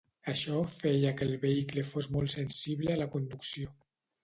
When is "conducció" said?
3.19-3.79